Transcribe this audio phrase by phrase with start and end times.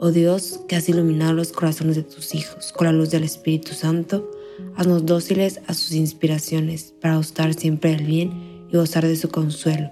[0.00, 3.74] Oh Dios, que has iluminado los corazones de tus hijos con la luz del Espíritu
[3.74, 4.30] Santo,
[4.76, 8.30] haznos dóciles a sus inspiraciones para gustar siempre del bien
[8.70, 9.90] y gozar de su consuelo.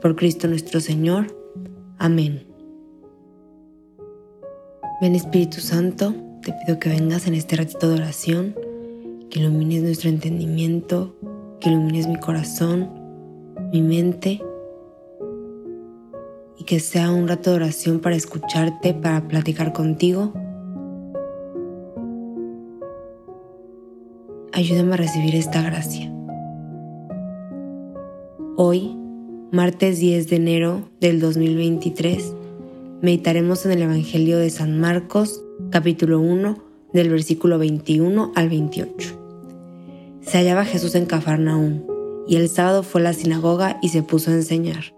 [0.00, 1.36] Por Cristo nuestro Señor.
[1.98, 2.46] Amén.
[5.00, 6.14] Ven Espíritu Santo,
[6.44, 8.54] te pido que vengas en este ratito de oración,
[9.28, 11.16] que ilumines nuestro entendimiento,
[11.60, 12.92] que ilumines mi corazón,
[13.72, 14.40] mi mente
[16.58, 20.32] y que sea un rato de oración para escucharte, para platicar contigo.
[24.52, 26.12] Ayúdame a recibir esta gracia.
[28.56, 28.96] Hoy,
[29.52, 32.34] martes 10 de enero del 2023,
[33.02, 36.58] meditaremos en el Evangelio de San Marcos, capítulo 1,
[36.92, 39.16] del versículo 21 al 28.
[40.22, 41.82] Se hallaba Jesús en Cafarnaúm,
[42.26, 44.97] y el sábado fue a la sinagoga y se puso a enseñar.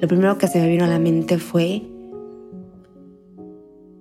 [0.00, 1.82] lo primero que se me vino a la mente fue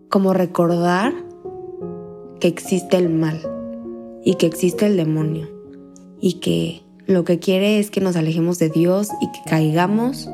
[0.08, 1.14] como recordar
[2.40, 3.40] que existe el mal
[4.24, 5.50] y que existe el demonio
[6.22, 10.30] y que lo que quiere es que nos alejemos de Dios y que caigamos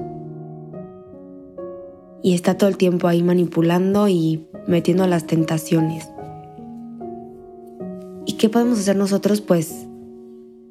[2.21, 6.09] y está todo el tiempo ahí manipulando y metiendo las tentaciones.
[8.25, 9.87] ¿Y qué podemos hacer nosotros pues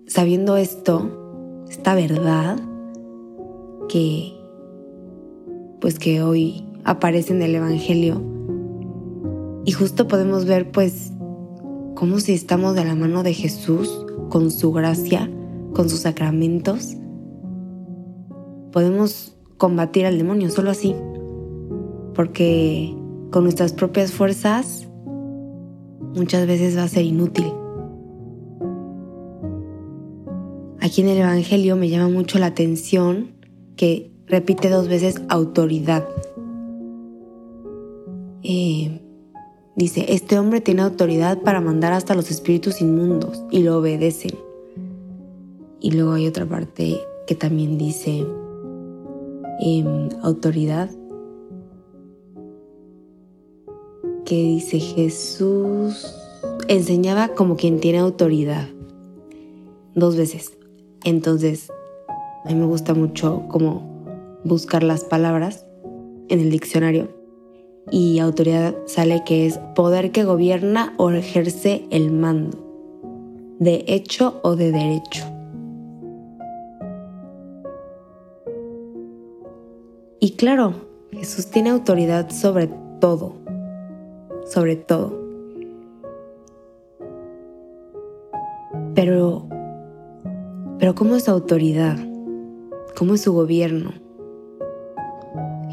[0.07, 2.59] sabiendo esto, esta verdad
[3.89, 4.44] que
[5.85, 8.23] pues que hoy aparece en el Evangelio.
[9.67, 11.13] Y justo podemos ver pues
[11.95, 15.31] cómo si estamos de la mano de Jesús, con su gracia,
[15.75, 16.97] con sus sacramentos,
[18.73, 20.97] podemos combatir al demonio solo así.
[22.15, 22.97] Porque
[23.31, 24.89] con nuestras propias fuerzas
[26.15, 27.53] muchas veces va a ser inútil.
[30.81, 33.33] Aquí en el Evangelio me llama mucho la atención
[33.77, 36.09] que repite dos veces autoridad.
[38.43, 39.01] Eh,
[39.77, 44.33] dice, este hombre tiene autoridad para mandar hasta los espíritus inmundos y lo obedecen.
[45.81, 48.27] Y luego hay otra parte que también dice
[49.61, 50.91] em, autoridad,
[54.25, 56.15] que dice Jesús
[56.69, 58.69] enseñaba como quien tiene autoridad.
[59.95, 60.57] Dos veces.
[61.05, 61.71] Entonces,
[62.45, 63.94] a mí me gusta mucho como
[64.45, 65.67] buscar las palabras
[66.29, 67.09] en el diccionario
[67.91, 72.59] y autoridad sale que es poder que gobierna o ejerce el mando,
[73.59, 75.25] de hecho o de derecho.
[80.21, 80.75] Y claro,
[81.13, 83.35] Jesús tiene autoridad sobre todo,
[84.47, 85.23] sobre todo.
[88.95, 89.47] Pero,
[90.79, 91.99] pero ¿cómo es su autoridad?
[92.97, 94.04] ¿Cómo es su gobierno?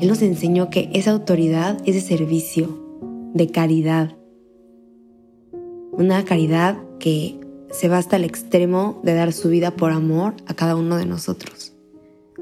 [0.02, 2.70] Él nos enseñó que esa autoridad es de servicio,
[3.36, 4.18] de caridad.
[5.92, 7.40] Una caridad que
[7.70, 11.06] se va hasta el extremo de dar su vida por amor a cada uno de
[11.06, 11.74] nosotros.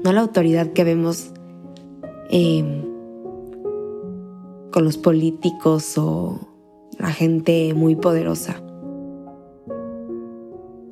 [0.02, 1.32] No la autoridad que vemos
[2.30, 2.82] em,
[4.72, 6.40] con los políticos o
[6.98, 8.62] la gente muy poderosa.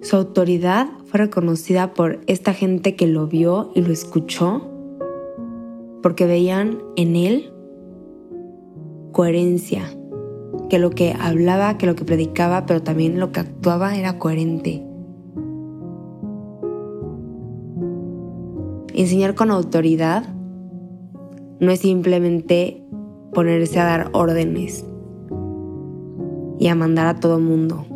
[0.02, 4.74] Su autoridad fue reconocida por esta gente que lo vio y lo escuchó
[6.02, 7.52] porque veían en él
[9.12, 9.82] coherencia,
[10.68, 14.88] que lo que hablaba, que lo que predicaba, pero también lo que actuaba era coherente.
[18.98, 20.24] enseñar con autoridad
[21.60, 22.82] no es simplemente
[23.32, 24.84] ponerse a dar órdenes
[26.58, 27.86] y a mandar a todo mundo.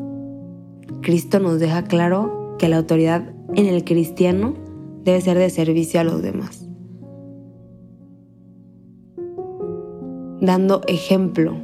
[1.01, 4.55] Cristo nos deja claro que la autoridad en el cristiano
[5.03, 6.69] debe ser de servicio a los demás.
[10.43, 11.55] Dando ejemplo.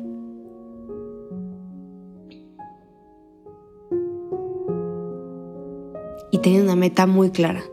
[6.31, 7.65] Y teniendo una meta muy clara.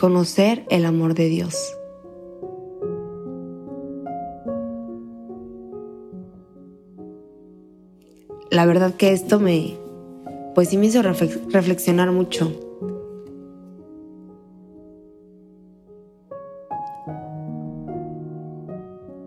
[0.00, 1.76] Conocer el amor de Dios.
[8.50, 9.76] La verdad que esto me,
[10.54, 12.65] pues sí me hizo reflexionar mucho.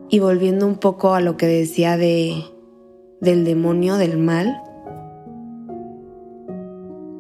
[0.10, 2.44] Y volviendo un poco a lo que decía de,
[3.22, 4.62] del demonio, del mal,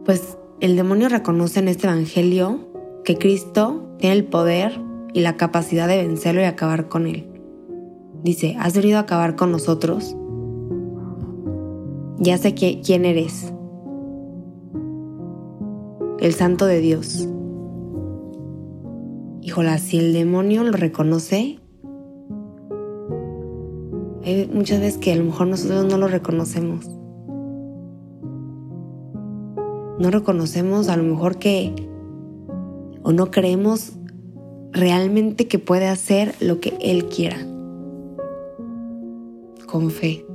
[0.05, 2.67] pues el demonio reconoce en este Evangelio
[3.05, 4.81] que Cristo tiene el poder
[5.13, 7.27] y la capacidad de vencerlo y acabar con él.
[8.23, 10.15] Dice, ¿has venido a acabar con nosotros?
[12.17, 13.53] Ya sé quién eres.
[16.19, 17.29] El santo de Dios.
[19.41, 21.59] Híjola, si el demonio lo reconoce,
[24.29, 26.85] hay muchas veces que a lo mejor nosotros no lo reconocemos.
[29.99, 31.73] No reconocemos a lo mejor que
[33.03, 33.93] o no creemos
[34.71, 37.37] realmente que puede hacer lo que Él quiera.
[39.65, 40.25] Con fe.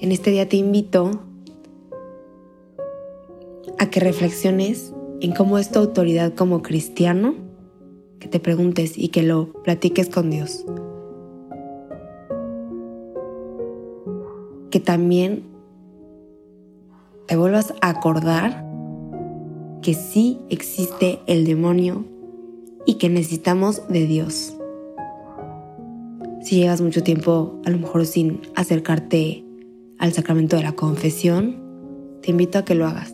[0.00, 1.22] En este día te invito
[3.78, 7.53] a que reflexiones en cómo es tu autoridad como cristiano
[8.24, 10.64] que te preguntes y que lo platiques con Dios.
[14.70, 15.42] Que también
[17.26, 18.64] te vuelvas a acordar
[19.82, 22.06] que sí existe el demonio
[22.86, 24.56] y que necesitamos de Dios.
[26.40, 29.44] Si llevas mucho tiempo a lo mejor sin acercarte
[29.98, 31.58] al sacramento de la confesión,
[32.22, 33.12] te invito a que lo hagas.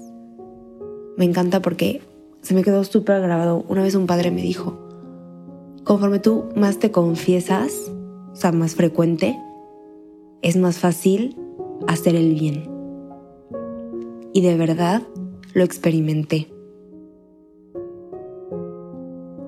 [1.17, 2.01] Me encanta porque
[2.43, 3.65] se me quedó súper grabado.
[3.69, 4.90] Una vez un padre me dijo,
[5.85, 7.91] Conforme tú más te confiesas,
[8.33, 9.39] o sea, más frecuente,
[10.43, 11.37] es más fácil
[11.87, 12.71] hacer el bien.
[14.33, 15.03] Y de verdad
[15.55, 16.49] lo experimenté.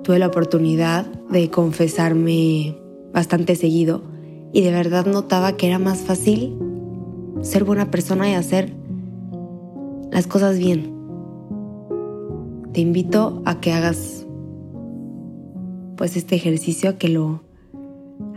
[0.02, 2.76] Tuve la oportunidad de confesarme
[3.12, 4.02] bastante seguido
[4.52, 6.58] y de verdad notaba que era más fácil
[7.42, 8.72] ser buena persona y hacer
[10.10, 10.92] las cosas bien.
[12.72, 14.21] Te invito a que hagas
[15.96, 17.42] pues este ejercicio a que lo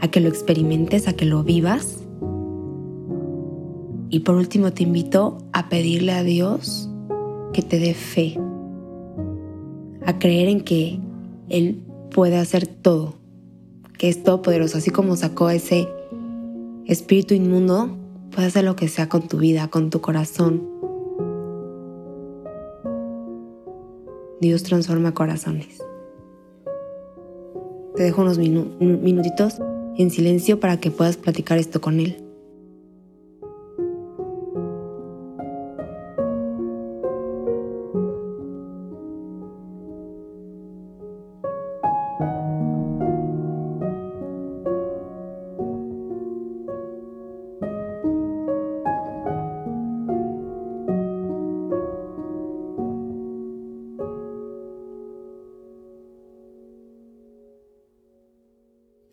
[0.02, 2.00] a que lo experimentes, a que lo vivas.
[4.10, 6.90] Y por último te invito a pedirle a Dios
[7.54, 8.38] que te dé fe,
[10.06, 11.00] a creer en que
[11.50, 13.16] Él puede hacer todo,
[13.98, 15.88] que es todopoderoso, así como sacó ese
[16.86, 17.98] espíritu inmundo,
[18.32, 20.70] puede hacer lo que sea con tu vida, con tu corazón.
[24.40, 25.85] Dios transforma corazones.
[27.96, 29.56] Te dejo unos minutitos
[29.98, 32.25] en silencio para que puedas platicar esto con él.